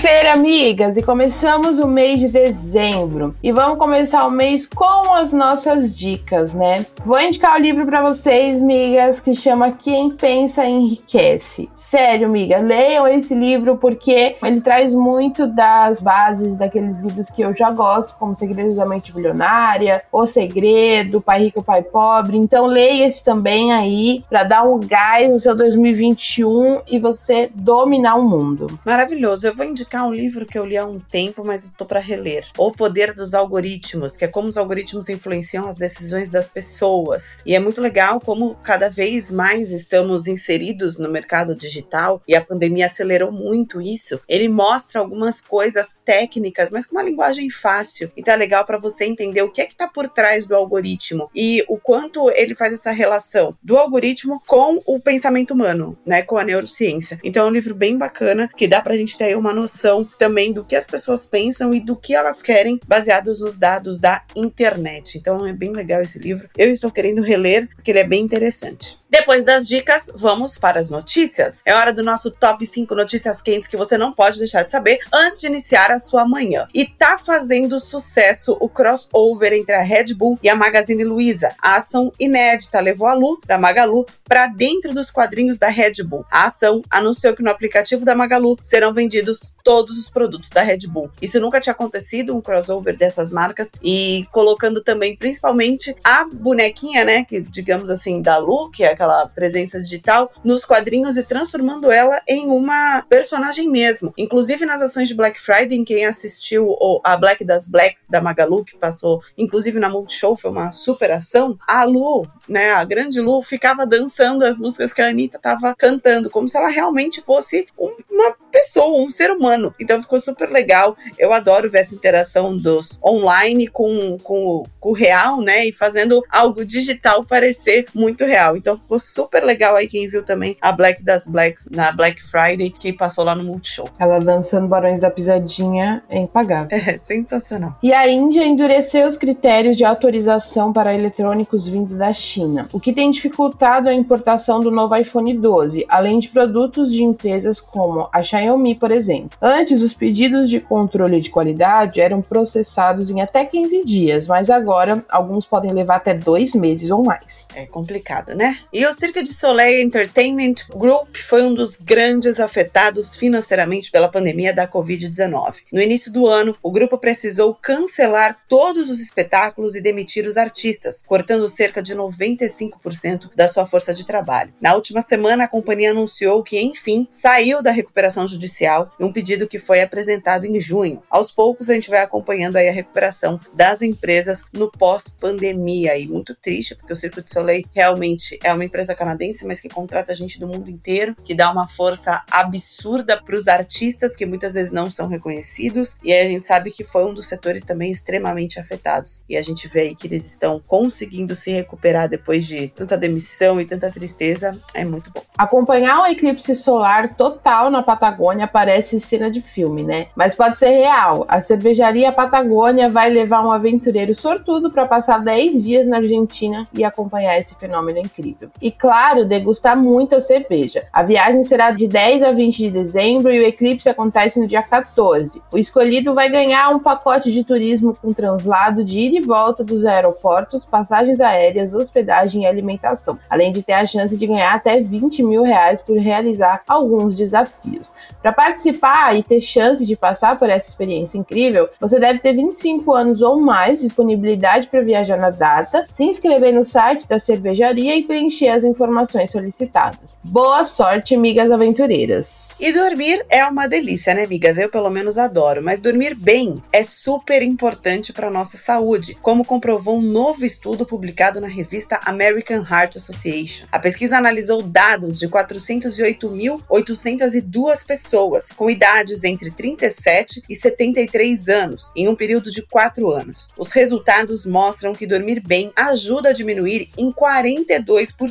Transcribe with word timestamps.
Terça-feira, 0.00 0.32
amigas, 0.32 0.96
e 0.96 1.02
começamos 1.02 1.78
o 1.78 1.86
mês 1.86 2.20
de 2.20 2.28
dezembro. 2.28 3.34
E 3.42 3.52
vamos 3.52 3.78
começar 3.78 4.26
o 4.26 4.30
mês 4.30 4.66
com 4.66 5.12
as 5.12 5.30
nossas 5.30 5.96
dicas, 5.96 6.54
né? 6.54 6.86
Vou 7.04 7.20
indicar 7.20 7.58
o 7.58 7.60
livro 7.60 7.84
para 7.84 8.00
vocês, 8.00 8.62
amigas, 8.62 9.20
que 9.20 9.34
chama 9.34 9.72
Quem 9.72 10.10
Pensa 10.10 10.64
Enriquece. 10.64 11.68
Sério, 11.76 12.28
amiga, 12.28 12.58
leiam 12.58 13.06
esse 13.06 13.34
livro 13.34 13.76
porque 13.76 14.36
ele 14.42 14.60
traz 14.62 14.94
muito 14.94 15.46
das 15.46 16.02
bases 16.02 16.56
daqueles 16.56 16.98
livros 16.98 17.28
que 17.28 17.42
eu 17.42 17.54
já 17.54 17.70
gosto, 17.70 18.14
como 18.18 18.34
Segredos 18.34 18.76
da 18.76 18.86
Mente 18.86 19.12
Bilionária, 19.12 20.02
O 20.10 20.24
Segredo, 20.24 21.20
Pai 21.20 21.44
Rico, 21.44 21.62
Pai 21.62 21.82
Pobre. 21.82 22.38
Então 22.38 22.64
leia 22.64 23.06
esse 23.06 23.22
também 23.22 23.72
aí 23.72 24.24
para 24.30 24.44
dar 24.44 24.62
um 24.62 24.80
gás 24.80 25.30
no 25.30 25.38
seu 25.38 25.54
2021 25.54 26.80
e 26.86 26.98
você 26.98 27.50
dominar 27.54 28.14
o 28.14 28.22
mundo. 28.22 28.78
Maravilhoso. 28.84 29.46
Eu 29.46 29.54
vou 29.54 29.66
indicar 29.66 29.89
um 30.04 30.12
livro 30.12 30.46
que 30.46 30.58
eu 30.58 30.64
li 30.64 30.76
há 30.76 30.86
um 30.86 30.98
tempo, 30.98 31.42
mas 31.44 31.64
estou 31.64 31.86
para 31.86 32.00
reler. 32.00 32.46
O 32.56 32.72
Poder 32.72 33.12
dos 33.12 33.34
Algoritmos, 33.34 34.16
que 34.16 34.24
é 34.24 34.28
como 34.28 34.48
os 34.48 34.56
algoritmos 34.56 35.08
influenciam 35.08 35.66
as 35.66 35.76
decisões 35.76 36.30
das 36.30 36.48
pessoas. 36.48 37.36
E 37.44 37.54
é 37.54 37.58
muito 37.58 37.80
legal 37.80 38.20
como 38.20 38.54
cada 38.56 38.88
vez 38.88 39.30
mais 39.30 39.70
estamos 39.70 40.26
inseridos 40.26 40.98
no 40.98 41.10
mercado 41.10 41.54
digital 41.54 42.22
e 42.26 42.34
a 42.34 42.44
pandemia 42.44 42.86
acelerou 42.86 43.30
muito 43.30 43.80
isso. 43.80 44.18
Ele 44.26 44.48
mostra 44.48 45.00
algumas 45.00 45.40
coisas 45.40 45.88
técnicas, 46.04 46.70
mas 46.70 46.86
com 46.86 46.96
uma 46.96 47.02
linguagem 47.02 47.50
fácil. 47.50 48.10
Então 48.16 48.32
é 48.32 48.36
legal 48.36 48.64
para 48.64 48.78
você 48.78 49.04
entender 49.04 49.42
o 49.42 49.50
que 49.50 49.60
é 49.60 49.66
que 49.66 49.72
está 49.72 49.86
por 49.86 50.08
trás 50.08 50.46
do 50.46 50.54
algoritmo 50.54 51.30
e 51.34 51.64
o 51.68 51.76
quanto 51.76 52.30
ele 52.30 52.54
faz 52.54 52.72
essa 52.72 52.90
relação 52.90 53.54
do 53.62 53.76
algoritmo 53.76 54.42
com 54.46 54.78
o 54.86 54.98
pensamento 54.98 55.52
humano, 55.52 55.98
né, 56.06 56.22
com 56.22 56.38
a 56.38 56.44
neurociência. 56.44 57.18
Então 57.22 57.44
é 57.46 57.48
um 57.48 57.52
livro 57.52 57.74
bem 57.74 57.98
bacana 57.98 58.48
que 58.56 58.66
dá 58.66 58.80
pra 58.80 58.96
gente 58.96 59.10
gente 59.10 59.16
ter 59.16 59.36
uma 59.36 59.52
noção 59.52 59.79
também 60.18 60.52
do 60.52 60.64
que 60.64 60.76
as 60.76 60.86
pessoas 60.86 61.26
pensam 61.26 61.72
e 61.72 61.80
do 61.80 61.96
que 61.96 62.14
elas 62.14 62.42
querem, 62.42 62.78
baseados 62.86 63.40
nos 63.40 63.58
dados 63.58 63.98
da 63.98 64.22
internet. 64.36 65.16
Então 65.16 65.46
é 65.46 65.52
bem 65.52 65.72
legal 65.72 66.02
esse 66.02 66.18
livro. 66.18 66.48
Eu 66.56 66.70
estou 66.70 66.90
querendo 66.90 67.22
reler 67.22 67.68
porque 67.74 67.90
ele 67.90 68.00
é 68.00 68.06
bem 68.06 68.22
interessante. 68.22 68.99
Depois 69.10 69.44
das 69.44 69.66
dicas, 69.66 70.12
vamos 70.14 70.56
para 70.56 70.78
as 70.78 70.88
notícias. 70.88 71.62
É 71.66 71.74
hora 71.74 71.92
do 71.92 72.00
nosso 72.00 72.30
top 72.30 72.64
5 72.64 72.94
notícias 72.94 73.42
quentes 73.42 73.68
que 73.68 73.76
você 73.76 73.98
não 73.98 74.12
pode 74.12 74.38
deixar 74.38 74.62
de 74.62 74.70
saber 74.70 75.00
antes 75.12 75.40
de 75.40 75.48
iniciar 75.48 75.90
a 75.90 75.98
sua 75.98 76.24
manhã. 76.24 76.68
E 76.72 76.86
tá 76.86 77.18
fazendo 77.18 77.80
sucesso 77.80 78.56
o 78.60 78.68
crossover 78.68 79.52
entre 79.52 79.74
a 79.74 79.82
Red 79.82 80.14
Bull 80.14 80.38
e 80.40 80.48
a 80.48 80.54
Magazine 80.54 81.02
Luiza. 81.02 81.56
A 81.60 81.78
ação 81.78 82.12
inédita 82.20 82.78
levou 82.78 83.08
a 83.08 83.14
Lu, 83.14 83.40
da 83.44 83.58
Magalu, 83.58 84.06
para 84.24 84.46
dentro 84.46 84.94
dos 84.94 85.10
quadrinhos 85.10 85.58
da 85.58 85.66
Red 85.66 86.04
Bull. 86.04 86.24
A 86.30 86.46
ação 86.46 86.80
anunciou 86.88 87.34
que 87.34 87.42
no 87.42 87.50
aplicativo 87.50 88.04
da 88.04 88.14
Magalu 88.14 88.56
serão 88.62 88.94
vendidos 88.94 89.52
todos 89.64 89.98
os 89.98 90.08
produtos 90.08 90.50
da 90.50 90.62
Red 90.62 90.86
Bull. 90.86 91.10
Isso 91.20 91.40
nunca 91.40 91.60
tinha 91.60 91.72
acontecido, 91.72 92.36
um 92.36 92.40
crossover 92.40 92.96
dessas 92.96 93.32
marcas, 93.32 93.72
e 93.82 94.24
colocando 94.30 94.80
também 94.80 95.16
principalmente 95.16 95.96
a 96.04 96.24
bonequinha, 96.24 97.04
né, 97.04 97.24
que 97.24 97.40
digamos 97.40 97.90
assim, 97.90 98.22
da 98.22 98.36
Lu, 98.36 98.70
que 98.70 98.84
é 98.84 98.99
aquela 99.00 99.26
presença 99.26 99.80
digital 99.80 100.30
nos 100.44 100.64
quadrinhos 100.64 101.16
e 101.16 101.22
transformando 101.22 101.90
ela 101.90 102.20
em 102.28 102.48
uma 102.48 103.02
personagem 103.08 103.68
mesmo. 103.68 104.12
Inclusive 104.16 104.66
nas 104.66 104.82
ações 104.82 105.08
de 105.08 105.14
Black 105.14 105.40
Friday, 105.40 105.82
quem 105.84 106.04
assistiu 106.04 106.76
a 107.02 107.16
Black 107.16 107.42
das 107.42 107.66
Blacks 107.66 108.06
da 108.08 108.20
Magalu, 108.20 108.64
que 108.64 108.76
passou 108.76 109.22
inclusive 109.38 109.78
na 109.78 109.88
Multishow, 109.88 110.36
foi 110.36 110.50
uma 110.50 110.70
super 110.72 111.10
ação, 111.10 111.58
a 111.66 111.84
Lu, 111.84 112.26
né, 112.46 112.72
a 112.72 112.84
grande 112.84 113.20
Lu, 113.20 113.42
ficava 113.42 113.86
dançando 113.86 114.44
as 114.44 114.58
músicas 114.58 114.92
que 114.92 115.00
a 115.00 115.08
Anitta 115.08 115.38
tava 115.38 115.74
cantando, 115.74 116.28
como 116.28 116.48
se 116.48 116.58
ela 116.58 116.68
realmente 116.68 117.22
fosse 117.22 117.66
uma 117.78 118.34
pessoa, 118.50 119.00
um 119.00 119.10
ser 119.10 119.30
humano. 119.30 119.74
Então 119.80 120.00
ficou 120.02 120.20
super 120.20 120.50
legal. 120.50 120.96
Eu 121.18 121.32
adoro 121.32 121.70
ver 121.70 121.78
essa 121.78 121.94
interação 121.94 122.56
dos 122.56 122.98
online 123.02 123.68
com, 123.68 124.18
com, 124.18 124.64
com 124.78 124.90
o 124.90 124.92
real, 124.92 125.40
né, 125.40 125.66
e 125.66 125.72
fazendo 125.72 126.22
algo 126.28 126.64
digital 126.64 127.24
parecer 127.24 127.86
muito 127.94 128.24
real. 128.24 128.56
Então 128.56 128.78
ficou 128.90 128.98
super 128.98 129.44
legal 129.44 129.76
aí 129.76 129.86
quem 129.86 130.08
viu 130.08 130.24
também 130.24 130.56
a 130.60 130.72
Black 130.72 131.00
das 131.04 131.28
Blacks 131.28 131.68
na 131.70 131.92
Black 131.92 132.20
Friday, 132.20 132.70
que 132.70 132.92
passou 132.92 133.22
lá 133.22 133.36
no 133.36 133.44
Multishow. 133.44 133.88
Ela 133.96 134.18
dançando 134.18 134.66
Barões 134.66 134.98
da 134.98 135.10
Pisadinha 135.10 136.02
é 136.08 136.18
impagável. 136.18 136.68
É, 136.80 136.96
sensacional. 136.96 137.76
E 137.82 137.92
a 137.92 138.08
Índia 138.08 138.42
endureceu 138.42 139.06
os 139.06 139.18
critérios 139.18 139.76
de 139.76 139.84
autorização 139.84 140.72
para 140.72 140.94
eletrônicos 140.94 141.68
vindo 141.68 141.94
da 141.94 142.10
China, 142.12 142.68
o 142.72 142.80
que 142.80 142.92
tem 142.92 143.10
dificultado 143.10 143.88
a 143.88 143.92
importação 143.92 144.60
do 144.60 144.70
novo 144.70 144.96
iPhone 144.96 145.36
12, 145.36 145.84
além 145.88 146.18
de 146.18 146.30
produtos 146.30 146.90
de 146.90 147.02
empresas 147.02 147.60
como 147.60 148.08
a 148.10 148.22
Xiaomi, 148.22 148.74
por 148.74 148.90
exemplo. 148.90 149.36
Antes, 149.42 149.82
os 149.82 149.92
pedidos 149.92 150.48
de 150.48 150.58
controle 150.58 151.20
de 151.20 151.28
qualidade 151.28 152.00
eram 152.00 152.22
processados 152.22 153.10
em 153.10 153.20
até 153.20 153.44
15 153.44 153.84
dias, 153.84 154.26
mas 154.26 154.48
agora 154.48 155.04
alguns 155.10 155.44
podem 155.44 155.72
levar 155.72 155.96
até 155.96 156.14
dois 156.14 156.54
meses 156.54 156.90
ou 156.90 157.04
mais. 157.04 157.46
É 157.54 157.66
complicado, 157.66 158.34
né? 158.34 158.56
E 158.72 158.79
e 158.80 158.86
o 158.86 158.94
Cirque 158.94 159.20
du 159.20 159.30
Soleil 159.30 159.82
Entertainment 159.82 160.54
Group 160.74 161.14
foi 161.28 161.42
um 161.42 161.52
dos 161.52 161.76
grandes 161.76 162.40
afetados 162.40 163.14
financeiramente 163.14 163.90
pela 163.90 164.08
pandemia 164.08 164.54
da 164.54 164.66
Covid-19. 164.66 165.64
No 165.70 165.82
início 165.82 166.10
do 166.10 166.26
ano, 166.26 166.56
o 166.62 166.72
grupo 166.72 166.96
precisou 166.96 167.54
cancelar 167.54 168.38
todos 168.48 168.88
os 168.88 168.98
espetáculos 168.98 169.74
e 169.74 169.82
demitir 169.82 170.26
os 170.26 170.38
artistas, 170.38 171.02
cortando 171.06 171.46
cerca 171.46 171.82
de 171.82 171.94
95% 171.94 173.28
da 173.36 173.48
sua 173.48 173.66
força 173.66 173.92
de 173.92 174.06
trabalho. 174.06 174.54
Na 174.58 174.74
última 174.74 175.02
semana, 175.02 175.44
a 175.44 175.48
companhia 175.48 175.90
anunciou 175.90 176.42
que, 176.42 176.58
enfim, 176.58 177.06
saiu 177.10 177.62
da 177.62 177.70
recuperação 177.70 178.26
judicial, 178.26 178.90
um 178.98 179.12
pedido 179.12 179.46
que 179.46 179.58
foi 179.58 179.82
apresentado 179.82 180.46
em 180.46 180.58
junho. 180.58 181.02
Aos 181.10 181.30
poucos, 181.30 181.68
a 181.68 181.74
gente 181.74 181.90
vai 181.90 182.00
acompanhando 182.00 182.56
aí 182.56 182.70
a 182.70 182.72
recuperação 182.72 183.38
das 183.52 183.82
empresas 183.82 184.42
no 184.54 184.72
pós-pandemia. 184.72 185.98
E 185.98 186.08
muito 186.08 186.34
triste, 186.34 186.74
porque 186.74 186.94
o 186.94 186.96
Cirque 186.96 187.20
du 187.20 187.28
Soleil 187.28 187.66
realmente 187.74 188.38
é 188.42 188.50
uma 188.54 188.69
empresa 188.70 188.94
canadense, 188.94 189.46
mas 189.46 189.60
que 189.60 189.68
contrata 189.68 190.14
gente 190.14 190.38
do 190.38 190.46
mundo 190.46 190.70
inteiro, 190.70 191.14
que 191.24 191.34
dá 191.34 191.50
uma 191.50 191.68
força 191.68 192.22
absurda 192.30 193.20
para 193.22 193.36
os 193.36 193.48
artistas 193.48 194.14
que 194.14 194.24
muitas 194.24 194.54
vezes 194.54 194.72
não 194.72 194.90
são 194.90 195.08
reconhecidos. 195.08 195.98
E 196.02 196.12
a 196.12 196.24
gente 196.24 196.44
sabe 196.44 196.70
que 196.70 196.84
foi 196.84 197.04
um 197.04 197.12
dos 197.12 197.26
setores 197.26 197.64
também 197.64 197.90
extremamente 197.90 198.58
afetados. 198.58 199.22
E 199.28 199.36
a 199.36 199.42
gente 199.42 199.68
vê 199.68 199.80
aí 199.80 199.94
que 199.94 200.06
eles 200.06 200.24
estão 200.24 200.60
conseguindo 200.66 201.34
se 201.34 201.50
recuperar 201.50 202.08
depois 202.08 202.46
de 202.46 202.68
tanta 202.68 202.96
demissão 202.96 203.60
e 203.60 203.66
tanta 203.66 203.90
tristeza. 203.90 204.58
É 204.72 204.84
muito 204.84 205.10
bom. 205.10 205.22
Acompanhar 205.36 206.00
um 206.00 206.06
eclipse 206.06 206.54
solar 206.54 207.16
total 207.16 207.70
na 207.70 207.82
Patagônia 207.82 208.46
parece 208.46 209.00
cena 209.00 209.30
de 209.30 209.40
filme, 209.40 209.82
né? 209.82 210.06
Mas 210.14 210.34
pode 210.34 210.58
ser 210.58 210.70
real. 210.70 211.24
A 211.28 211.40
cervejaria 211.40 212.12
Patagônia 212.12 212.88
vai 212.88 213.10
levar 213.10 213.44
um 213.44 213.50
aventureiro 213.50 214.14
sortudo 214.14 214.70
para 214.70 214.86
passar 214.86 215.18
10 215.18 215.64
dias 215.64 215.86
na 215.86 215.96
Argentina 215.96 216.68
e 216.72 216.84
acompanhar 216.84 217.38
esse 217.38 217.54
fenômeno 217.54 217.98
incrível 217.98 218.50
e, 218.60 218.70
claro, 218.70 219.24
degustar 219.24 219.76
muita 219.76 220.20
cerveja. 220.20 220.84
A 220.92 221.02
viagem 221.02 221.42
será 221.42 221.70
de 221.70 221.86
10 221.86 222.22
a 222.22 222.32
20 222.32 222.56
de 222.56 222.70
dezembro 222.70 223.32
e 223.32 223.40
o 223.40 223.46
eclipse 223.46 223.88
acontece 223.88 224.38
no 224.38 224.46
dia 224.46 224.62
14. 224.62 225.40
O 225.50 225.58
escolhido 225.58 226.14
vai 226.14 226.28
ganhar 226.28 226.68
um 226.70 226.78
pacote 226.78 227.32
de 227.32 227.44
turismo 227.44 227.96
com 228.00 228.12
translado 228.12 228.84
de 228.84 228.98
ida 228.98 229.16
e 229.16 229.20
volta 229.20 229.64
dos 229.64 229.84
aeroportos, 229.84 230.64
passagens 230.64 231.20
aéreas, 231.20 231.72
hospedagem 231.72 232.42
e 232.42 232.46
alimentação, 232.46 233.18
além 233.28 233.52
de 233.52 233.62
ter 233.62 233.72
a 233.72 233.86
chance 233.86 234.16
de 234.16 234.26
ganhar 234.26 234.54
até 234.54 234.80
20 234.80 235.22
mil 235.22 235.42
reais 235.42 235.80
por 235.80 235.96
realizar 235.96 236.62
alguns 236.66 237.14
desafios. 237.14 237.92
Para 238.20 238.32
participar 238.32 239.16
e 239.16 239.22
ter 239.22 239.40
chance 239.40 239.86
de 239.86 239.96
passar 239.96 240.38
por 240.38 240.50
essa 240.50 240.68
experiência 240.68 241.16
incrível, 241.16 241.68
você 241.80 241.98
deve 241.98 242.18
ter 242.18 242.34
25 242.34 242.92
anos 242.92 243.22
ou 243.22 243.40
mais, 243.40 243.80
disponibilidade 243.80 244.68
para 244.68 244.82
viajar 244.82 245.16
na 245.16 245.30
data, 245.30 245.86
se 245.90 246.04
inscrever 246.04 246.52
no 246.52 246.64
site 246.64 247.08
da 247.08 247.18
cervejaria 247.18 247.96
e 247.96 248.02
preencher 248.02 248.39
as 248.48 248.64
informações 248.64 249.30
solicitadas. 249.30 250.10
Boa 250.22 250.64
sorte, 250.64 251.14
amigas 251.14 251.50
aventureiras! 251.50 252.50
E 252.60 252.72
dormir 252.74 253.24
é 253.30 253.42
uma 253.46 253.66
delícia, 253.66 254.12
né, 254.12 254.24
amigas? 254.24 254.58
Eu 254.58 254.68
pelo 254.68 254.90
menos 254.90 255.16
adoro, 255.16 255.62
mas 255.62 255.80
dormir 255.80 256.14
bem 256.14 256.62
é 256.70 256.84
super 256.84 257.42
importante 257.42 258.12
para 258.12 258.30
nossa 258.30 258.58
saúde, 258.58 259.16
como 259.22 259.46
comprovou 259.46 259.96
um 259.96 260.02
novo 260.02 260.44
estudo 260.44 260.84
publicado 260.84 261.40
na 261.40 261.48
revista 261.48 261.98
American 262.04 262.62
Heart 262.62 262.96
Association. 262.96 263.66
A 263.72 263.78
pesquisa 263.78 264.18
analisou 264.18 264.62
dados 264.62 265.18
de 265.18 265.26
408.802 265.26 267.86
pessoas 267.86 268.52
com 268.52 268.68
idades 268.68 269.24
entre 269.24 269.50
37 269.50 270.42
e 270.46 270.54
73 270.54 271.48
anos 271.48 271.90
em 271.96 272.08
um 272.08 272.14
período 272.14 272.50
de 272.50 272.60
4 272.60 273.10
anos. 273.10 273.48
Os 273.56 273.70
resultados 273.70 274.44
mostram 274.44 274.92
que 274.92 275.06
dormir 275.06 275.40
bem 275.40 275.72
ajuda 275.74 276.28
a 276.28 276.34
diminuir 276.34 276.90
em 276.98 277.10
42% 277.10 278.29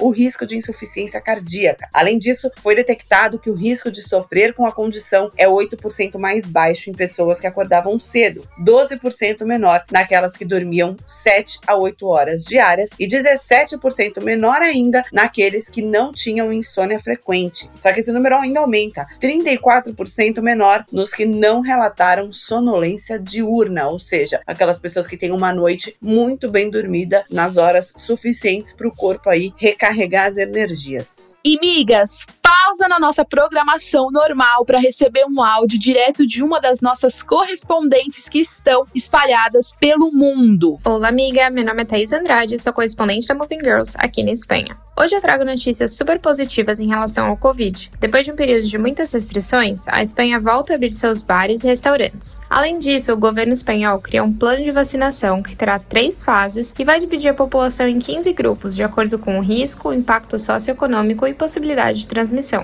o 0.00 0.10
risco 0.10 0.46
de 0.46 0.56
insuficiência 0.56 1.20
cardíaca. 1.20 1.88
Além 1.92 2.18
disso, 2.18 2.50
foi 2.62 2.74
detectado 2.74 3.38
que 3.38 3.50
o 3.50 3.54
risco 3.54 3.90
de 3.90 4.02
sofrer 4.02 4.54
com 4.54 4.66
a 4.66 4.72
condição 4.72 5.30
é 5.36 5.46
8% 5.46 6.18
mais 6.18 6.46
baixo 6.46 6.90
em 6.90 6.94
pessoas 6.94 7.40
que 7.40 7.46
acordavam 7.46 7.98
cedo, 7.98 8.48
12% 8.64 9.44
menor 9.44 9.84
naquelas 9.90 10.36
que 10.36 10.44
dormiam 10.44 10.96
7 11.06 11.60
a 11.66 11.76
8 11.76 12.06
horas 12.06 12.44
diárias 12.44 12.90
e 12.98 13.06
17% 13.06 14.22
menor 14.22 14.60
ainda 14.60 15.04
naqueles 15.12 15.68
que 15.68 15.82
não 15.82 16.12
tinham 16.12 16.52
insônia 16.52 17.00
frequente. 17.00 17.70
Só 17.78 17.92
que 17.92 18.00
esse 18.00 18.12
número 18.12 18.36
ainda 18.36 18.60
aumenta, 18.60 19.06
34% 19.20 20.40
menor 20.40 20.84
nos 20.92 21.12
que 21.12 21.26
não 21.26 21.60
relataram 21.60 22.32
sonolência 22.32 23.18
diurna, 23.18 23.88
ou 23.88 23.98
seja, 23.98 24.40
aquelas 24.46 24.78
pessoas 24.78 25.06
que 25.06 25.16
têm 25.16 25.32
uma 25.32 25.52
noite 25.52 25.96
muito 26.00 26.50
bem 26.50 26.70
dormida 26.70 27.24
nas 27.30 27.56
horas 27.56 27.92
suficientes 27.96 28.72
para 28.72 28.88
o 28.88 28.94
corpo 28.94 29.28
aí 29.34 29.52
recarregar 29.56 30.26
as 30.26 30.36
energias. 30.36 31.36
E 31.44 31.58
migas, 31.58 32.26
pausa 32.74 32.88
na 32.88 32.98
nossa 32.98 33.24
programação 33.24 34.10
normal 34.10 34.64
para 34.64 34.80
receber 34.80 35.24
um 35.30 35.40
áudio 35.40 35.78
direto 35.78 36.26
de 36.26 36.42
uma 36.42 36.60
das 36.60 36.80
nossas 36.80 37.22
correspondentes 37.22 38.28
que 38.28 38.40
estão 38.40 38.84
espalhadas 38.92 39.72
pelo 39.78 40.10
mundo. 40.10 40.80
Olá, 40.84 41.08
amiga. 41.08 41.48
Meu 41.50 41.64
nome 41.64 41.82
é 41.82 41.84
Thaís 41.84 42.12
Andrade, 42.12 42.58
sou 42.58 42.72
correspondente 42.72 43.28
da 43.28 43.34
Moving 43.36 43.60
Girls 43.60 43.94
aqui 43.96 44.24
na 44.24 44.32
Espanha. 44.32 44.76
Hoje 44.96 45.16
eu 45.16 45.20
trago 45.20 45.44
notícias 45.44 45.96
super 45.96 46.20
positivas 46.20 46.78
em 46.78 46.86
relação 46.86 47.26
ao 47.26 47.36
Covid. 47.36 47.90
Depois 47.98 48.24
de 48.24 48.30
um 48.30 48.36
período 48.36 48.64
de 48.64 48.78
muitas 48.78 49.12
restrições, 49.12 49.88
a 49.88 50.00
Espanha 50.00 50.38
volta 50.38 50.72
a 50.72 50.76
abrir 50.76 50.92
seus 50.92 51.20
bares 51.20 51.64
e 51.64 51.66
restaurantes. 51.66 52.40
Além 52.48 52.78
disso, 52.78 53.12
o 53.12 53.16
governo 53.16 53.52
espanhol 53.52 53.98
criou 53.98 54.24
um 54.24 54.32
plano 54.32 54.62
de 54.62 54.70
vacinação 54.70 55.42
que 55.42 55.56
terá 55.56 55.80
três 55.80 56.22
fases 56.22 56.72
e 56.78 56.84
vai 56.84 57.00
dividir 57.00 57.28
a 57.28 57.34
população 57.34 57.88
em 57.88 57.98
15 57.98 58.32
grupos, 58.34 58.76
de 58.76 58.84
acordo 58.84 59.18
com 59.18 59.36
o 59.36 59.42
risco, 59.42 59.92
impacto 59.92 60.38
socioeconômico 60.38 61.26
e 61.26 61.34
possibilidade 61.34 61.98
de 61.98 62.08
transmissão. 62.08 62.63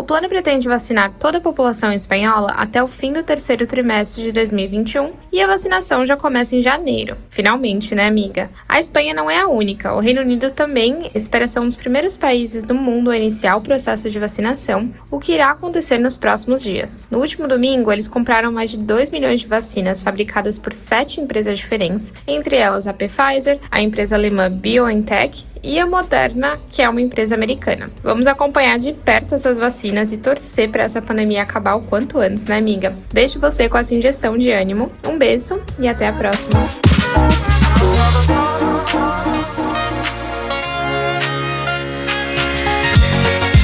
O 0.00 0.02
plano 0.02 0.30
pretende 0.30 0.66
vacinar 0.66 1.12
toda 1.18 1.36
a 1.36 1.40
população 1.42 1.92
espanhola 1.92 2.52
até 2.52 2.82
o 2.82 2.88
fim 2.88 3.12
do 3.12 3.22
terceiro 3.22 3.66
trimestre 3.66 4.22
de 4.22 4.32
2021 4.32 5.12
e 5.30 5.42
a 5.42 5.46
vacinação 5.46 6.06
já 6.06 6.16
começa 6.16 6.56
em 6.56 6.62
janeiro. 6.62 7.18
Finalmente, 7.28 7.94
né, 7.94 8.06
amiga? 8.06 8.48
A 8.66 8.80
Espanha 8.80 9.12
não 9.12 9.30
é 9.30 9.38
a 9.38 9.46
única. 9.46 9.92
O 9.92 10.00
Reino 10.00 10.22
Unido 10.22 10.50
também 10.52 11.10
espera 11.14 11.46
ser 11.46 11.60
um 11.60 11.66
dos 11.66 11.76
primeiros 11.76 12.16
países 12.16 12.64
do 12.64 12.74
mundo 12.74 13.10
a 13.10 13.16
iniciar 13.18 13.56
o 13.56 13.60
processo 13.60 14.08
de 14.08 14.18
vacinação, 14.18 14.90
o 15.10 15.18
que 15.18 15.34
irá 15.34 15.50
acontecer 15.50 15.98
nos 15.98 16.16
próximos 16.16 16.62
dias. 16.62 17.04
No 17.10 17.18
último 17.18 17.46
domingo, 17.46 17.92
eles 17.92 18.08
compraram 18.08 18.50
mais 18.50 18.70
de 18.70 18.78
2 18.78 19.10
milhões 19.10 19.40
de 19.40 19.48
vacinas 19.48 20.00
fabricadas 20.00 20.56
por 20.56 20.72
sete 20.72 21.20
empresas 21.20 21.58
diferentes, 21.58 22.14
entre 22.26 22.56
elas 22.56 22.86
a 22.86 22.94
Pfizer, 22.94 23.58
a 23.70 23.82
empresa 23.82 24.16
alemã 24.16 24.50
BioNTech 24.50 25.44
e 25.62 25.78
a 25.78 25.84
Moderna, 25.86 26.58
que 26.70 26.80
é 26.80 26.88
uma 26.88 27.02
empresa 27.02 27.34
americana. 27.34 27.90
Vamos 28.02 28.26
acompanhar 28.26 28.78
de 28.78 28.94
perto 28.94 29.34
essas 29.34 29.58
vacinas 29.58 29.89
e 30.12 30.16
torcer 30.16 30.70
para 30.70 30.84
essa 30.84 31.02
pandemia 31.02 31.42
acabar 31.42 31.74
o 31.74 31.82
quanto 31.82 32.18
antes, 32.18 32.46
né, 32.46 32.56
amiga? 32.56 32.94
Deixo 33.12 33.40
você 33.40 33.68
com 33.68 33.76
essa 33.76 33.94
injeção 33.94 34.38
de 34.38 34.50
ânimo. 34.50 34.90
Um 35.06 35.18
beijo 35.18 35.60
e 35.78 35.88
até 35.88 36.08
a 36.08 36.12
próxima. 36.12 36.58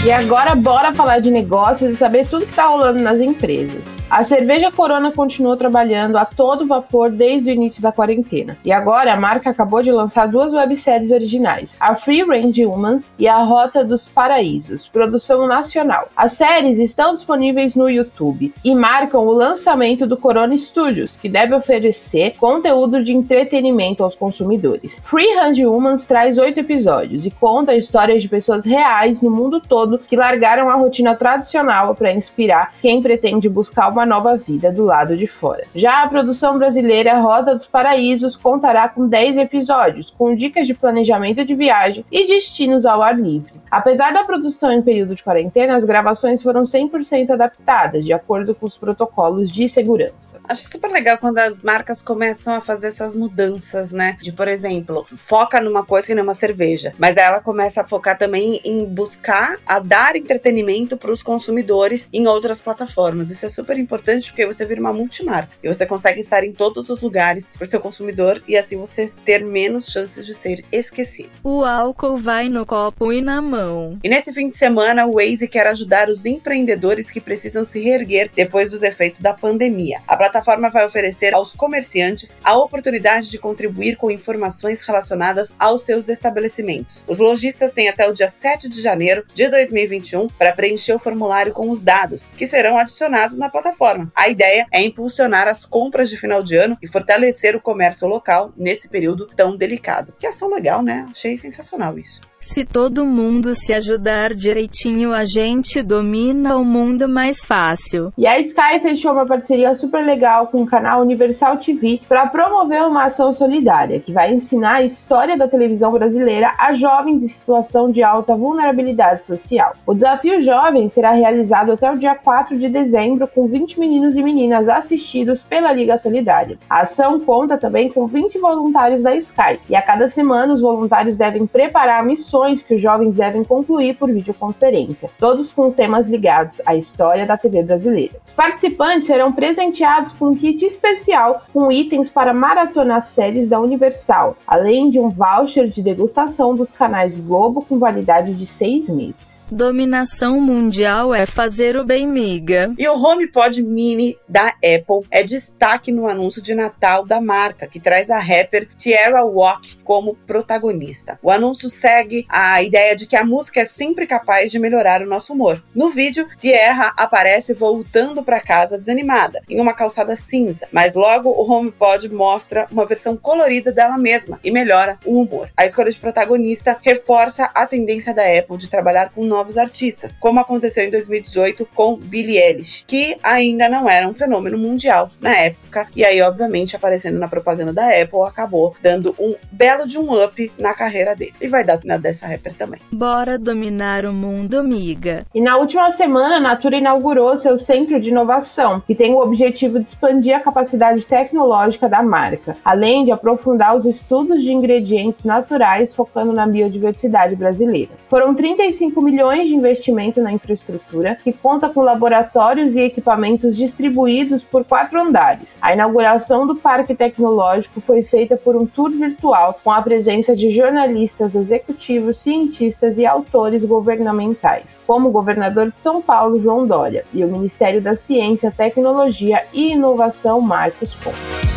E 0.05 0.13
agora 0.13 0.55
bora 0.55 0.95
falar 0.95 1.19
de 1.19 1.31
negócios 1.31 1.95
e 1.95 1.97
saber 1.97 2.29
tudo 2.29 2.47
que 2.47 2.55
tá 2.55 2.67
rolando 2.67 3.01
nas 3.01 3.21
empresas. 3.21 3.96
A 4.09 4.23
cerveja 4.23 4.71
Corona 4.71 5.11
continuou 5.11 5.57
trabalhando 5.57 6.17
a 6.17 6.25
todo 6.25 6.65
vapor 6.65 7.11
desde 7.11 7.51
o 7.51 7.53
início 7.53 7.83
da 7.83 7.91
quarentena. 7.91 8.57
E 8.65 8.71
agora 8.71 9.13
a 9.13 9.17
marca 9.17 9.51
acabou 9.51 9.83
de 9.83 9.91
lançar 9.91 10.29
duas 10.29 10.55
webséries 10.55 11.11
originais, 11.11 11.77
a 11.81 11.97
Free 11.97 12.23
Range 12.23 12.65
Humans 12.65 13.13
e 13.19 13.27
a 13.27 13.39
Rota 13.39 13.85
dos 13.85 14.09
Paraísos, 14.09 14.87
produção 14.87 15.49
nacional. 15.49 16.09
As 16.17 16.35
séries 16.35 16.79
estão 16.79 17.15
disponíveis 17.15 17.75
no 17.75 17.91
YouTube 17.91 18.55
e 18.65 18.75
marcam 18.77 19.27
o 19.27 19.33
lançamento 19.33 20.07
do 20.07 20.17
Corona 20.17 20.57
Studios, 20.57 21.17
que 21.17 21.29
deve 21.29 21.57
oferecer 21.57 22.37
conteúdo 22.39 23.03
de 23.03 23.13
entretenimento 23.13 24.05
aos 24.05 24.15
consumidores. 24.15 25.01
Free 25.03 25.35
Range 25.35 25.67
Humans 25.67 26.05
traz 26.05 26.39
oito 26.39 26.61
episódios 26.61 27.27
e 27.27 27.31
conta 27.33 27.75
histórias 27.75 28.23
de 28.23 28.29
pessoas 28.29 28.65
reais 28.65 29.21
no 29.21 29.33
mundo 29.33 29.61
todo 29.61 29.99
que 29.99 30.15
largaram 30.15 30.71
a 30.71 30.77
rotina 30.77 31.17
tradicional 31.17 31.93
para 31.97 32.13
inspirar 32.13 32.73
quem 32.81 33.03
pretende 33.03 33.49
buscar 33.49 33.96
uma 33.97 34.05
nova 34.05 34.37
vida 34.37 34.71
do 34.71 34.85
lado 34.85 35.17
de 35.17 35.27
fora. 35.27 35.65
Já 35.75 36.03
a 36.03 36.09
produção 36.09 36.59
brasileira 36.59 37.19
Rota 37.19 37.55
dos 37.55 37.65
Paraísos 37.65 38.37
contará 38.37 38.89
com 38.89 39.09
10 39.09 39.39
episódios, 39.39 40.15
com 40.17 40.37
dicas 40.37 40.67
de 40.67 40.75
planejamento 40.75 41.45
de 41.45 41.55
viagem 41.55 42.05
e 42.13 42.27
destinos 42.27 42.85
ao 42.85 43.03
ar 43.03 43.19
livre. 43.19 43.55
Apesar 43.71 44.13
da 44.13 44.25
produção 44.25 44.71
em 44.71 44.83
período 44.83 45.15
de 45.15 45.23
quarentena, 45.23 45.77
as 45.77 45.85
gravações 45.85 46.43
foram 46.43 46.65
100% 46.65 47.31
adaptadas, 47.31 48.05
de 48.05 48.13
acordo 48.13 48.55
com 48.55 48.67
os 48.67 48.77
protocolos 48.77 49.51
de 49.51 49.69
segurança. 49.69 50.39
Acho 50.49 50.69
super 50.69 50.91
legal 50.91 51.19
quando 51.19 51.39
as 51.39 51.63
marcas 51.63 52.03
começam 52.03 52.55
a 52.55 52.61
fazer 52.61 52.89
essas 52.89 53.17
mudanças, 53.17 53.93
né? 53.93 54.17
De, 54.21 54.33
por 54.33 54.47
exemplo, 54.47 55.07
foca 55.17 55.61
numa 55.61 55.85
coisa 55.85 56.07
que 56.07 56.15
nem 56.15 56.23
uma 56.23 56.35
cerveja, 56.35 56.93
mas 56.99 57.17
ela 57.17 57.41
começa 57.41 57.81
a 57.81 57.89
focar 57.89 58.19
também 58.19 58.61
em 58.63 58.85
buscar 58.85 59.57
a 59.67 59.81
dar 59.81 60.17
entretenimento 60.17 60.97
para 60.97 61.11
os 61.11 61.23
consumidores 61.23 62.09
em 62.13 62.27
outras 62.27 62.61
plataformas. 62.61 63.31
Isso 63.31 63.47
é 63.47 63.49
super 63.49 63.79
porque 63.87 64.47
você 64.47 64.65
vira 64.67 64.81
uma 64.81 64.93
multimarca 64.93 65.51
e 65.63 65.69
você 65.69 65.87
consegue 65.87 66.21
estar 66.21 66.45
em 66.45 66.53
todos 66.53 66.89
os 66.89 67.01
lugares 67.01 67.51
para 67.51 67.65
o 67.65 67.67
seu 67.67 67.81
consumidor 67.81 68.43
e 68.47 68.57
assim 68.57 68.77
você 68.77 69.11
ter 69.25 69.45
menos 69.45 69.91
chances 69.91 70.27
de 70.27 70.35
ser 70.35 70.65
esquecido. 70.71 71.31
O 71.43 71.65
álcool 71.65 72.17
vai 72.17 72.49
no 72.49 72.67
copo 72.67 73.13
e 73.13 73.21
na 73.21 73.41
mão. 73.41 73.99
E 74.03 74.09
nesse 74.09 74.33
fim 74.33 74.49
de 74.49 74.57
semana, 74.57 75.07
o 75.07 75.15
Waze 75.15 75.49
quer 75.49 75.67
ajudar 75.67 76.09
os 76.09 76.25
empreendedores 76.25 77.11
que 77.11 77.21
precisam 77.21 77.65
se 77.65 77.81
reerguer 77.81 78.31
depois 78.35 78.71
dos 78.71 78.83
efeitos 78.83 79.21
da 79.21 79.33
pandemia. 79.33 80.03
A 80.07 80.17
plataforma 80.17 80.69
vai 80.69 80.87
oferecer 80.87 81.35
aos 81.35 81.55
comerciantes 81.55 82.37
a 82.43 82.57
oportunidade 82.57 83.31
de 83.31 83.39
contribuir 83.39 83.97
com 83.97 84.11
informações 84.11 84.83
relacionadas 84.83 85.55
aos 85.59 85.83
seus 85.83 86.09
estabelecimentos. 86.09 87.03
Os 87.07 87.19
lojistas 87.19 87.73
têm 87.73 87.89
até 87.89 88.09
o 88.09 88.13
dia 88.13 88.29
7 88.29 88.69
de 88.69 88.81
janeiro 88.81 89.25
de 89.35 89.49
2021 89.49 90.27
para 90.29 90.53
preencher 90.53 90.95
o 90.95 90.99
formulário 90.99 91.53
com 91.53 91.71
os 91.71 91.83
dados, 91.83 92.31
que 92.37 92.47
serão 92.47 92.77
adicionados 92.77 93.39
na 93.39 93.49
plataforma. 93.77 94.11
A 94.15 94.29
ideia 94.29 94.67
é 94.73 94.83
impulsionar 94.83 95.47
as 95.47 95.65
compras 95.67 96.09
de 96.09 96.17
final 96.17 96.43
de 96.43 96.57
ano 96.57 96.77
e 96.83 96.89
fortalecer 96.89 97.55
o 97.55 97.61
comércio 97.61 98.09
local 98.09 98.53
nesse 98.57 98.89
período 98.89 99.27
tão 99.37 99.57
delicado. 99.57 100.15
Que 100.19 100.27
ação 100.27 100.49
legal, 100.49 100.83
né? 100.83 101.07
Achei 101.11 101.37
sensacional 101.37 101.99
isso. 101.99 102.21
Se 102.41 102.65
todo 102.65 103.05
mundo 103.05 103.55
se 103.55 103.73
ajudar 103.73 104.35
direitinho, 104.35 105.13
a 105.13 105.25
gente 105.25 105.83
domina 105.83 106.57
o 106.57 106.65
mundo 106.65 107.09
mais 107.09 107.45
fácil. 107.45 108.13
E 108.17 108.27
a 108.27 108.39
Sky 108.39 108.79
fechou 108.81 109.13
uma 109.13 109.27
parceria 109.27 109.75
super 109.75 110.05
legal 110.05 110.47
com 110.49 110.63
o 110.63 110.67
canal 110.67 111.01
Universal 111.01 111.57
TV 111.57 112.01
para 112.09 112.27
promover 112.27 112.83
uma 112.83 113.05
ação 113.05 113.33
solidária 113.33 114.01
que 114.01 114.13
vai 114.13 114.33
ensinar 114.33 114.77
a 114.77 114.83
história 114.83 115.37
da 115.37 115.49
televisão 115.49 115.91
brasileira 115.93 116.53
a 116.59 116.73
jovens 116.75 117.23
em 117.23 117.29
situação 117.29 117.91
de 117.91 118.03
alta 118.03 118.37
vulnerabilidade 118.37 119.27
social. 119.27 119.73
O 119.87 119.95
desafio 119.95 120.41
jovem 120.43 120.89
será 120.89 121.13
realizado 121.13 121.73
até 121.73 121.91
o 121.91 121.99
dia 121.99 122.15
4 122.15 122.59
de 122.59 122.69
dezembro 122.69 123.27
com 123.27 123.49
20 123.49 123.81
meninos 123.81 124.17
e 124.17 124.23
meninas 124.23 124.69
assistidos 124.69 125.43
pela 125.43 125.73
Liga 125.73 125.97
Solidária. 125.99 126.59
A 126.69 126.83
ação 126.83 127.19
conta 127.19 127.57
também 127.57 127.89
com 127.89 128.07
20 128.07 128.39
voluntários 128.39 129.03
da 129.03 129.17
Sky 129.17 129.59
e 129.69 129.75
a 129.75 129.83
cada 129.83 130.09
semana 130.09 130.55
os 130.55 130.61
voluntários 130.61 131.17
devem 131.17 131.47
preparar 131.47 132.05
missões 132.05 132.27
que 132.63 132.75
os 132.75 132.83
jovens 132.83 133.17
devem 133.17 133.45
concluir 133.45 133.97
por 133.97 134.11
videoconferência, 134.11 135.11
todos 135.19 135.51
com 135.51 135.71
temas 135.71 136.07
ligados 136.07 136.61
à 136.67 136.75
história 136.75 137.25
da 137.25 137.37
TV 137.37 137.63
brasileira. 137.63 138.21
Os 138.27 138.33
participantes 138.33 139.07
serão 139.07 139.33
presenteados 139.33 140.13
com 140.13 140.27
um 140.29 140.37
kit 140.37 140.65
especial 140.65 141.43
com 141.53 141.73
itens 141.73 142.11
para 142.11 142.35
maratonar 142.35 143.01
séries 143.03 143.49
da 143.49 143.61
Universal, 143.61 144.37
além 144.47 144.91
de 144.91 144.99
um 144.99 145.09
voucher 145.09 145.67
de 145.67 145.83
degustação 145.83 146.55
dos 146.55 146.73
canais 146.73 147.17
Globo 147.17 147.63
com 147.63 147.79
validade 147.79 148.35
de 148.35 148.47
seis 148.47 148.89
meses. 148.89 149.36
Dominação 149.51 150.41
mundial 150.41 151.15
é 151.15 151.25
fazer 151.25 151.77
o 151.77 151.85
bem, 151.85 152.07
miga. 152.07 152.75
E 152.79 152.89
o 152.89 152.95
HomePod 152.95 153.63
Mini 153.63 154.17
da 154.29 154.49
Apple 154.49 155.07
é 155.11 155.23
destaque 155.23 155.93
no 155.93 156.09
anúncio 156.09 156.43
de 156.43 156.55
Natal 156.55 157.05
da 157.05 157.21
marca, 157.21 157.67
que 157.67 157.79
traz 157.79 158.11
a 158.11 158.19
rapper 158.19 158.69
Tierra 158.77 159.25
Walk 159.25 159.79
como 159.85 160.15
protagonista. 160.27 161.19
O 161.23 161.31
anúncio 161.31 161.71
segue 161.71 162.27
a 162.29 162.63
ideia 162.63 162.97
de 162.97 163.07
que 163.07 163.17
a 163.17 163.25
música 163.25 163.61
é 163.61 163.67
sempre 163.67 164.07
capaz 164.07 164.51
de 164.51 164.59
melhorar 164.59 165.03
o 165.03 165.07
nosso 165.07 165.33
humor. 165.33 165.63
No 165.75 165.91
vídeo, 165.91 166.27
Tierra 166.39 166.93
aparece 166.97 167.55
voltando 167.55 168.23
para 168.23 168.41
casa 168.41 168.79
desanimada, 168.79 169.43
em 169.49 169.61
uma 169.61 169.75
calçada 169.75 170.17
cinza, 170.17 170.69
mas 170.73 170.95
logo 170.95 171.31
o 171.31 171.51
HomePod 171.51 172.09
mostra 172.13 172.67
uma 172.71 172.87
versão 172.87 173.17
colorida 173.17 173.73
dela 173.73 173.97
mesma 173.97 174.41
e 174.43 174.51
melhora 174.51 174.99
o 175.05 175.21
humor. 175.21 175.51
A 175.57 175.65
escolha 175.67 175.91
de 175.91 176.01
protagonista 176.01 176.77
reforça 176.83 177.51
a 177.55 177.67
tendência 177.67 178.13
da 178.13 178.23
Apple 178.23 178.59
de 178.59 178.69
trabalhar 178.69 179.11
com 179.11 179.25
novos 179.37 179.59
artistas, 179.59 180.17
como 180.19 180.41
aconteceu 180.41 180.85
em 180.85 180.91
2018 180.91 181.69
com 181.75 181.97
Billie 181.97 182.39
Eilish, 182.39 182.85
que 182.87 183.17
ainda 183.23 183.69
não 183.69 183.89
era 183.89 184.09
um 184.09 184.15
fenômeno 184.15 184.57
mundial 184.57 185.11
na 185.21 185.35
época, 185.37 185.87
e 185.95 186.05
aí, 186.05 186.23
obviamente, 186.23 186.75
aparecendo 186.75 187.19
na 187.19 187.29
propaganda 187.29 187.73
da 187.73 187.87
Apple, 187.89 188.23
acabou 188.27 188.75
dando 188.81 189.15
um 189.19 189.35
belo 189.53 189.87
de 189.87 189.99
um 189.99 190.25
up 190.25 190.53
na 190.59 190.73
carreira 190.73 191.15
dele. 191.15 191.35
E 191.41 191.49
vai 191.49 191.63
dar 191.63 191.79
na 191.85 191.99
dessa 191.99 192.27
rapper 192.27 192.55
também. 192.55 192.81
Bora 192.93 193.39
dominar 193.39 194.07
o 194.07 194.13
mundo, 194.13 194.65
miga. 194.65 195.27
E 195.35 195.41
na 195.41 195.57
última 195.57 195.91
semana, 195.91 196.37
a 196.37 196.41
Natura 196.41 196.77
inaugurou 196.77 197.37
seu 197.37 197.59
centro 197.59 198.01
de 198.01 198.09
inovação, 198.09 198.81
que 198.81 198.95
tem 198.95 199.13
o 199.13 199.19
objetivo 199.19 199.79
de 199.79 199.89
expandir 199.89 200.35
a 200.35 200.41
capacidade 200.41 201.07
tecnológica 201.07 201.89
da 201.89 202.03
marca, 202.03 202.57
além 202.65 203.05
de 203.05 203.13
aprofundar 203.13 203.77
os 203.77 203.85
estudos 203.85 204.43
de 204.43 204.53
ingredientes 204.53 205.25
naturais, 205.25 205.95
focando 205.95 206.33
na 206.33 206.47
biodiversidade 206.47 207.37
brasileira. 207.37 207.91
Foram 208.09 208.35
35 208.35 209.03
milhões 209.03 209.26
de 209.35 209.55
investimento 209.55 210.21
na 210.21 210.33
infraestrutura, 210.33 211.19
que 211.23 211.33
conta 211.33 211.69
com 211.69 211.81
laboratórios 211.81 212.77
e 212.77 212.81
equipamentos 212.81 213.57
distribuídos 213.57 214.43
por 214.43 214.65
quatro 214.65 215.01
andares. 215.01 215.57
A 215.61 215.73
inauguração 215.73 216.47
do 216.47 216.57
Parque 216.57 216.95
Tecnológico 216.95 217.81
foi 217.81 218.03
feita 218.03 218.37
por 218.37 218.57
um 218.57 218.67
tour 218.67 218.91
virtual 218.91 219.59
com 219.63 219.71
a 219.71 219.83
presença 219.83 220.35
de 220.35 220.51
jornalistas 220.51 221.35
executivos, 221.35 222.19
cientistas 222.19 222.99
e 222.99 223.07
autores 223.07 223.65
governamentais, 223.65 224.81
como 224.87 225.09
o 225.09 225.13
governador 225.13 225.67
de 225.71 225.83
São 225.83 226.01
Paulo, 226.01 226.39
João 226.39 226.67
Dória, 226.67 227.05
e 227.13 227.25
o 227.25 227.29
Ministério 227.29 227.81
da 227.81 227.97
Ciência, 227.97 228.51
Tecnologia 228.51 229.45
e 229.53 229.73
Inovação, 229.73 230.41
Marcos 230.41 230.95
Pontes. 230.95 231.56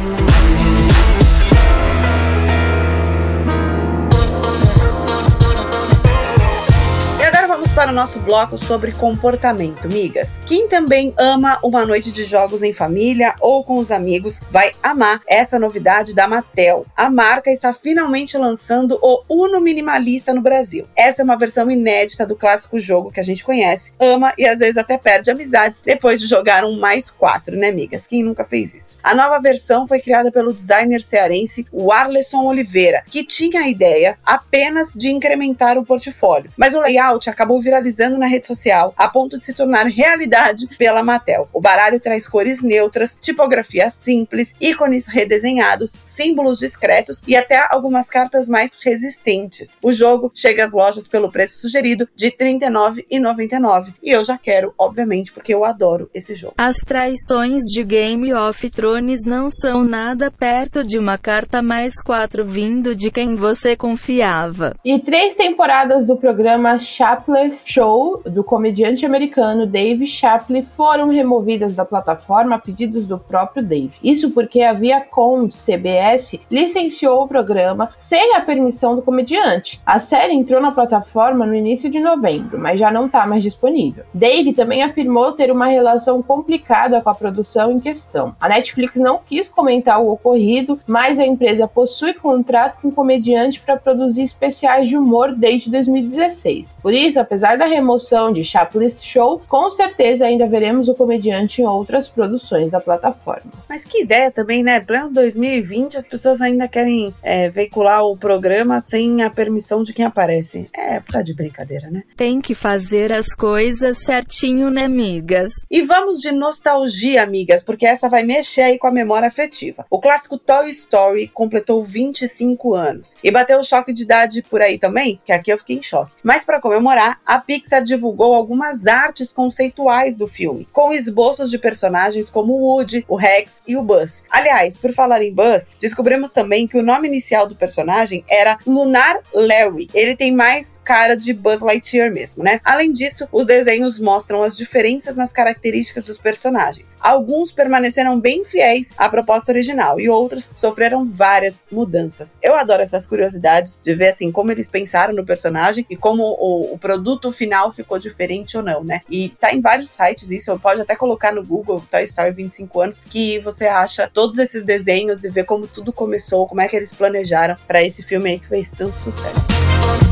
O 7.91 7.93
nosso 7.93 8.19
bloco 8.19 8.57
sobre 8.57 8.93
comportamento, 8.93 9.89
migas. 9.91 10.39
Quem 10.47 10.65
também 10.69 11.13
ama 11.17 11.59
uma 11.61 11.85
noite 11.85 12.09
de 12.09 12.23
jogos 12.23 12.63
em 12.63 12.71
família 12.71 13.35
ou 13.41 13.65
com 13.65 13.77
os 13.77 13.91
amigos 13.91 14.39
vai 14.49 14.71
amar 14.81 15.21
essa 15.27 15.59
novidade 15.59 16.15
da 16.15 16.25
Mattel. 16.25 16.85
A 16.95 17.09
marca 17.09 17.51
está 17.51 17.73
finalmente 17.73 18.37
lançando 18.37 18.97
o 19.01 19.21
Uno 19.27 19.59
Minimalista 19.59 20.33
no 20.33 20.39
Brasil. 20.39 20.85
Essa 20.95 21.21
é 21.21 21.25
uma 21.25 21.37
versão 21.37 21.69
inédita 21.69 22.25
do 22.25 22.33
clássico 22.33 22.79
jogo 22.79 23.11
que 23.11 23.19
a 23.19 23.23
gente 23.23 23.43
conhece, 23.43 23.91
ama 23.99 24.33
e 24.37 24.47
às 24.47 24.59
vezes 24.59 24.77
até 24.77 24.97
perde 24.97 25.29
amizades 25.29 25.81
depois 25.81 26.17
de 26.17 26.27
jogar 26.27 26.63
um 26.63 26.79
mais 26.79 27.09
quatro, 27.09 27.57
né, 27.57 27.71
migas? 27.71 28.07
Quem 28.07 28.23
nunca 28.23 28.45
fez 28.45 28.73
isso? 28.73 28.99
A 29.03 29.13
nova 29.13 29.37
versão 29.41 29.85
foi 29.85 29.99
criada 29.99 30.31
pelo 30.31 30.53
designer 30.53 31.01
cearense 31.01 31.67
Arleson 31.91 32.45
Oliveira, 32.45 33.03
que 33.05 33.25
tinha 33.25 33.59
a 33.59 33.67
ideia 33.67 34.17
apenas 34.25 34.93
de 34.93 35.09
incrementar 35.09 35.77
o 35.77 35.85
portfólio, 35.85 36.49
mas 36.55 36.73
o 36.73 36.79
layout 36.79 37.29
acabou 37.29 37.61
virando 37.61 37.80
viralizando 37.81 38.17
na 38.17 38.27
rede 38.27 38.47
social 38.47 38.93
a 38.95 39.07
ponto 39.07 39.37
de 39.37 39.45
se 39.45 39.53
tornar 39.53 39.85
realidade 39.87 40.67
pela 40.77 41.03
Mattel. 41.03 41.49
O 41.51 41.59
baralho 41.59 41.99
traz 41.99 42.27
cores 42.27 42.61
neutras, 42.61 43.17
tipografia 43.19 43.89
simples, 43.89 44.55
ícones 44.61 45.07
redesenhados, 45.07 46.01
símbolos 46.05 46.59
discretos 46.59 47.21
e 47.27 47.35
até 47.35 47.67
algumas 47.69 48.09
cartas 48.09 48.47
mais 48.47 48.77
resistentes. 48.83 49.77
O 49.81 49.91
jogo 49.91 50.31
chega 50.33 50.63
às 50.63 50.73
lojas 50.73 51.07
pelo 51.07 51.31
preço 51.31 51.59
sugerido 51.59 52.07
de 52.15 52.27
R$ 52.27 52.35
39,99 52.59 53.93
e 54.01 54.11
eu 54.11 54.23
já 54.23 54.37
quero, 54.37 54.73
obviamente, 54.77 55.31
porque 55.33 55.53
eu 55.53 55.65
adoro 55.65 56.09
esse 56.13 56.35
jogo. 56.35 56.53
As 56.57 56.77
traições 56.77 57.63
de 57.63 57.83
Game 57.83 58.33
of 58.33 58.69
Thrones 58.69 59.25
não 59.25 59.49
são 59.49 59.83
nada 59.83 60.31
perto 60.31 60.83
de 60.83 60.99
uma 60.99 61.17
carta 61.17 61.61
mais 61.61 61.95
quatro 62.01 62.45
vindo 62.45 62.95
de 62.95 63.09
quem 63.09 63.35
você 63.35 63.75
confiava. 63.75 64.75
E 64.85 64.99
três 64.99 65.35
temporadas 65.35 66.05
do 66.05 66.15
programa 66.15 66.77
Shapless 66.77 67.70
Show 67.71 68.21
do 68.25 68.43
comediante 68.43 69.05
americano 69.05 69.65
Dave 69.65 70.05
Shapley 70.05 70.61
foram 70.61 71.07
removidas 71.07 71.73
da 71.73 71.85
plataforma 71.85 72.57
a 72.57 72.59
pedidos 72.59 73.07
do 73.07 73.17
próprio 73.17 73.63
Dave. 73.63 73.93
Isso 74.03 74.31
porque 74.31 74.61
a 74.61 74.73
Viacom 74.73 75.47
CBS 75.47 76.37
licenciou 76.51 77.23
o 77.23 77.27
programa 77.29 77.91
sem 77.97 78.35
a 78.35 78.41
permissão 78.41 78.93
do 78.93 79.01
comediante. 79.01 79.79
A 79.85 79.99
série 79.99 80.33
entrou 80.33 80.59
na 80.59 80.73
plataforma 80.73 81.45
no 81.45 81.55
início 81.55 81.89
de 81.89 82.01
novembro, 82.01 82.59
mas 82.59 82.77
já 82.77 82.91
não 82.91 83.05
está 83.05 83.25
mais 83.25 83.41
disponível. 83.41 84.03
Dave 84.13 84.51
também 84.51 84.83
afirmou 84.83 85.31
ter 85.31 85.49
uma 85.49 85.67
relação 85.67 86.21
complicada 86.21 86.99
com 86.99 87.09
a 87.09 87.15
produção 87.15 87.71
em 87.71 87.79
questão. 87.79 88.35
A 88.41 88.49
Netflix 88.49 88.99
não 88.99 89.21
quis 89.25 89.47
comentar 89.47 90.01
o 90.01 90.11
ocorrido, 90.11 90.77
mas 90.85 91.21
a 91.21 91.25
empresa 91.25 91.69
possui 91.69 92.13
contrato 92.15 92.81
com 92.81 92.89
o 92.89 92.93
comediante 92.93 93.61
para 93.61 93.77
produzir 93.77 94.23
especiais 94.23 94.89
de 94.89 94.97
humor 94.97 95.33
desde 95.33 95.71
2016. 95.71 96.77
Por 96.81 96.93
isso, 96.93 97.17
apesar 97.17 97.60
da 97.61 97.67
remoção 97.67 98.33
de 98.33 98.43
Chaplist 98.43 99.05
Show, 99.05 99.39
com 99.47 99.69
certeza 99.69 100.25
ainda 100.25 100.47
veremos 100.47 100.87
o 100.87 100.95
comediante 100.95 101.61
em 101.61 101.65
outras 101.65 102.09
produções 102.09 102.71
da 102.71 102.79
plataforma. 102.79 103.51
Mas 103.69 103.83
que 103.83 104.01
ideia 104.01 104.31
também, 104.31 104.63
né? 104.63 104.79
Plano 104.79 105.13
2020, 105.13 105.95
as 105.95 106.07
pessoas 106.07 106.41
ainda 106.41 106.67
querem 106.67 107.13
é, 107.21 107.51
veicular 107.51 108.03
o 108.03 108.17
programa 108.17 108.79
sem 108.79 109.21
a 109.21 109.29
permissão 109.29 109.83
de 109.83 109.93
quem 109.93 110.03
aparece. 110.03 110.71
É, 110.73 110.99
tá 111.01 111.21
de 111.21 111.35
brincadeira, 111.35 111.91
né? 111.91 112.01
Tem 112.17 112.41
que 112.41 112.55
fazer 112.55 113.13
as 113.13 113.27
coisas 113.27 113.99
certinho, 113.99 114.71
né, 114.71 114.85
amigas? 114.85 115.51
E 115.69 115.83
vamos 115.83 116.19
de 116.19 116.31
nostalgia, 116.31 117.21
amigas, 117.21 117.63
porque 117.63 117.85
essa 117.85 118.09
vai 118.09 118.23
mexer 118.23 118.61
aí 118.61 118.79
com 118.79 118.87
a 118.87 118.91
memória 118.91 119.27
afetiva. 119.27 119.85
O 119.87 119.99
clássico 119.99 120.35
Toy 120.35 120.71
Story 120.71 121.27
completou 121.27 121.85
25 121.85 122.73
anos 122.73 123.17
e 123.23 123.29
bateu 123.29 123.59
o 123.59 123.63
choque 123.63 123.93
de 123.93 124.01
idade 124.01 124.41
por 124.41 124.63
aí 124.63 124.79
também, 124.79 125.21
que 125.23 125.31
aqui 125.31 125.53
eu 125.53 125.59
fiquei 125.59 125.77
em 125.77 125.83
choque. 125.83 126.15
Mas 126.23 126.43
para 126.43 126.59
comemorar, 126.59 127.21
a 127.23 127.39
Pixar 127.51 127.83
divulgou 127.83 128.33
algumas 128.33 128.87
artes 128.87 129.33
conceituais 129.33 130.15
do 130.15 130.25
filme, 130.25 130.65
com 130.71 130.93
esboços 130.93 131.51
de 131.51 131.57
personagens 131.57 132.29
como 132.29 132.53
o 132.53 132.61
Woody, 132.61 133.03
o 133.09 133.17
Rex 133.17 133.61
e 133.67 133.75
o 133.75 133.83
Buzz. 133.83 134.23
Aliás, 134.31 134.77
por 134.77 134.93
falar 134.93 135.21
em 135.21 135.33
Buzz, 135.33 135.73
descobrimos 135.77 136.31
também 136.31 136.65
que 136.65 136.77
o 136.77 136.81
nome 136.81 137.09
inicial 137.09 137.45
do 137.45 137.53
personagem 137.57 138.23
era 138.29 138.57
Lunar 138.65 139.19
Larry. 139.33 139.89
Ele 139.93 140.15
tem 140.15 140.33
mais 140.33 140.79
cara 140.81 141.13
de 141.13 141.33
Buzz 141.33 141.59
Lightyear 141.59 142.09
mesmo, 142.09 142.41
né? 142.41 142.61
Além 142.63 142.93
disso, 142.93 143.27
os 143.33 143.45
desenhos 143.45 143.99
mostram 143.99 144.41
as 144.43 144.55
diferenças 144.55 145.13
nas 145.13 145.33
características 145.33 146.05
dos 146.05 146.17
personagens. 146.17 146.95
Alguns 147.01 147.51
permaneceram 147.51 148.17
bem 148.17 148.45
fiéis 148.45 148.93
à 148.97 149.09
proposta 149.09 149.51
original 149.51 149.99
e 149.99 150.07
outros 150.07 150.49
sofreram 150.55 151.03
várias 151.03 151.65
mudanças. 151.69 152.37
Eu 152.41 152.55
adoro 152.55 152.81
essas 152.81 153.05
curiosidades 153.05 153.81
de 153.83 153.93
ver 153.93 154.07
assim 154.07 154.31
como 154.31 154.53
eles 154.53 154.69
pensaram 154.69 155.13
no 155.13 155.25
personagem 155.25 155.85
e 155.89 155.97
como 155.97 156.23
o, 156.23 156.75
o 156.75 156.77
produto 156.77 157.29
final 157.41 157.71
ficou 157.71 157.97
diferente 157.97 158.55
ou 158.55 158.61
não, 158.61 158.83
né? 158.83 159.01
E 159.09 159.29
tá 159.29 159.51
em 159.51 159.59
vários 159.59 159.89
sites 159.89 160.29
isso, 160.29 160.57
pode 160.59 160.79
até 160.79 160.95
colocar 160.95 161.33
no 161.33 161.43
Google 161.43 161.83
Toy 161.89 162.03
Story 162.03 162.31
25 162.31 162.81
anos 162.81 162.99
que 162.99 163.39
você 163.39 163.65
acha 163.65 164.07
todos 164.13 164.37
esses 164.37 164.63
desenhos 164.63 165.23
e 165.23 165.31
vê 165.31 165.43
como 165.43 165.65
tudo 165.65 165.91
começou, 165.91 166.47
como 166.47 166.61
é 166.61 166.67
que 166.67 166.75
eles 166.75 166.93
planejaram 166.93 167.55
para 167.67 167.81
esse 167.81 168.03
filme 168.03 168.29
aí 168.29 168.39
que 168.39 168.47
fez 168.47 168.69
tanto 168.69 168.99
sucesso. 168.99 170.10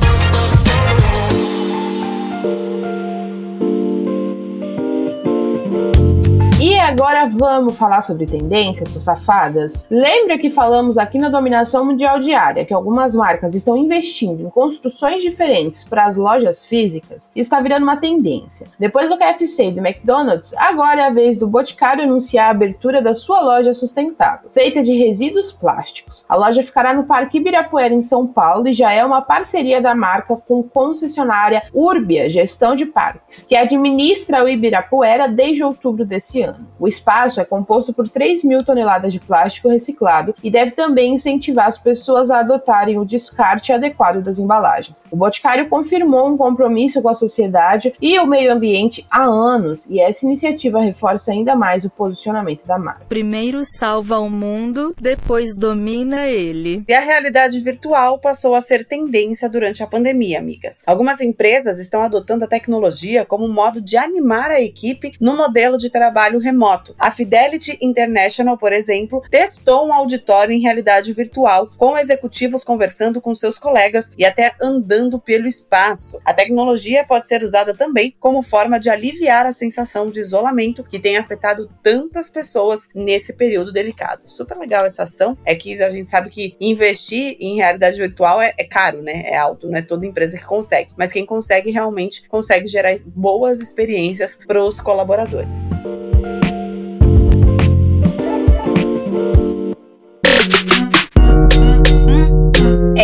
Agora 7.20 7.60
vamos 7.60 7.76
falar 7.76 8.02
sobre 8.02 8.26
tendências, 8.26 8.90
safadas? 8.90 9.86
Lembra 9.90 10.38
que 10.38 10.50
falamos 10.50 10.98
aqui 10.98 11.18
na 11.18 11.30
dominação 11.30 11.86
mundial 11.86 12.20
diária 12.20 12.64
que 12.64 12.74
algumas 12.74 13.14
marcas 13.14 13.54
estão 13.54 13.76
investindo 13.76 14.42
em 14.42 14.50
construções 14.50 15.22
diferentes 15.22 15.84
para 15.84 16.06
as 16.06 16.16
lojas 16.16 16.64
físicas? 16.64 17.30
Isso 17.36 17.48
está 17.48 17.60
virando 17.60 17.84
uma 17.84 17.98
tendência. 17.98 18.68
Depois 18.80 19.10
do 19.10 19.18
KFC 19.18 19.68
e 19.68 19.72
do 19.72 19.86
McDonald's, 19.86 20.54
agora 20.56 21.02
é 21.02 21.06
a 21.08 21.10
vez 21.10 21.38
do 21.38 21.48
Boticário 21.48 22.04
anunciar 22.04 22.48
a 22.48 22.52
abertura 22.52 23.02
da 23.02 23.14
sua 23.14 23.42
loja 23.42 23.74
sustentável, 23.74 24.50
feita 24.54 24.82
de 24.82 24.94
resíduos 24.94 25.52
plásticos. 25.52 26.26
A 26.30 26.36
loja 26.36 26.64
ficará 26.64 26.94
no 26.94 27.04
Parque 27.04 27.38
Ibirapuera, 27.38 27.94
em 27.94 28.02
São 28.02 28.26
Paulo, 28.26 28.68
e 28.68 28.74
já 28.74 28.94
é 28.94 29.04
uma 29.04 29.22
parceria 29.22 29.82
da 29.82 29.94
marca 29.94 30.36
com 30.36 30.64
concessionária 30.64 31.64
Urbia 31.74 32.30
Gestão 32.30 32.76
de 32.76 32.86
Parques, 32.86 33.46
que 33.48 33.56
administra 33.56 34.44
o 34.44 34.48
Ibirapuera 34.48 35.28
desde 35.28 35.64
outubro 35.64 36.06
desse 36.06 36.42
ano. 36.42 36.68
O 36.80 36.88
espaço 36.88 37.09
é 37.40 37.46
composto 37.46 37.92
por 37.92 38.08
3 38.08 38.44
mil 38.44 38.64
toneladas 38.64 39.12
de 39.12 39.20
plástico 39.20 39.68
reciclado 39.68 40.36
e 40.44 40.52
deve 40.52 40.72
também 40.72 41.16
incentivar 41.16 41.66
as 41.66 41.78
pessoas 41.78 42.30
a 42.30 42.40
adotarem 42.40 43.00
o 43.00 43.06
descarte 43.06 43.74
adequado 43.74 44.22
das 44.22 44.38
embalagens. 44.38 45.06
O 45.10 45.16
Boticário 45.16 45.68
confirmou 45.68 46.28
um 46.28 46.38
compromisso 46.38 47.02
com 47.02 47.10
a 47.10 47.16
sociedade 47.16 47.94
e 48.00 48.20
o 48.20 48.28
meio 48.28 48.54
ambiente 48.54 49.06
há 49.10 49.24
anos, 49.24 49.88
e 49.90 50.00
essa 50.00 50.26
iniciativa 50.26 50.80
reforça 50.80 51.32
ainda 51.32 51.56
mais 51.56 51.84
o 51.84 51.90
posicionamento 51.90 52.66
da 52.66 52.78
marca. 52.78 53.06
Primeiro 53.10 53.64
salva 53.66 54.20
o 54.20 54.30
mundo, 54.30 54.94
depois 55.02 55.56
domina 55.56 56.28
ele. 56.28 56.84
E 56.88 56.94
a 56.94 57.00
realidade 57.00 57.60
virtual 57.60 58.20
passou 58.20 58.54
a 58.54 58.62
ser 58.62 58.86
tendência 58.86 59.50
durante 59.50 59.82
a 59.82 59.88
pandemia, 59.88 60.38
amigas. 60.38 60.84
Algumas 60.86 61.22
empresas 61.22 61.80
estão 61.80 62.04
adotando 62.04 62.46
a 62.46 62.48
tecnologia 62.48 63.26
como 63.26 63.48
modo 63.48 63.82
de 63.82 63.98
animar 63.98 64.52
a 64.52 64.62
equipe 64.62 65.14
no 65.20 65.36
modelo 65.36 65.78
de 65.78 65.90
trabalho 65.90 66.40
remoto. 66.40 66.96
A 67.00 67.12
Fidelity 67.12 67.78
International, 67.82 68.58
por 68.58 68.74
exemplo, 68.74 69.22
testou 69.32 69.88
um 69.88 69.94
auditório 69.94 70.54
em 70.54 70.60
realidade 70.60 71.14
virtual, 71.14 71.72
com 71.78 71.98
executivos 71.98 72.66
conversando 72.66 73.22
com 73.22 73.34
seus 73.34 73.58
colegas 73.58 74.12
e 74.18 74.26
até 74.26 74.54
andando 74.62 75.18
pelo 75.18 75.48
espaço. 75.48 76.20
A 76.26 76.34
tecnologia 76.34 77.06
pode 77.06 77.30
ser 77.30 77.42
usada 77.42 77.74
também 77.74 78.14
como 78.20 78.42
forma 78.42 78.78
de 78.78 78.90
aliviar 78.90 79.46
a 79.46 79.54
sensação 79.54 80.10
de 80.10 80.20
isolamento 80.20 80.84
que 80.84 81.00
tem 81.00 81.18
afetado 81.18 81.70
tantas 81.82 82.30
pessoas 82.30 82.90
nesse 82.94 83.32
período 83.32 83.72
delicado. 83.72 84.24
Super 84.26 84.58
legal 84.58 84.86
essa 84.86 85.04
ação. 85.04 85.38
É 85.46 85.56
que 85.56 85.82
a 85.82 85.90
gente 85.90 86.10
sabe 86.10 86.30
que 86.30 86.58
investir 86.60 87.38
em 87.40 87.56
realidade 87.56 87.98
virtual 87.98 88.42
é, 88.42 88.54
é 88.58 88.66
caro, 88.66 89.02
né? 89.02 89.24
É 89.26 89.38
alto, 89.38 89.68
não 89.70 89.78
é 89.78 89.82
toda 89.82 90.06
empresa 90.06 90.38
que 90.38 90.46
consegue. 90.46 90.92
Mas 90.98 91.14
quem 91.14 91.26
consegue 91.26 91.72
realmente 91.72 92.28
consegue 92.28 92.68
gerar 92.68 92.94
boas 93.06 93.62
experiências 93.62 94.38
para 94.46 94.62
os 94.62 94.82
colaboradores. 94.82 95.70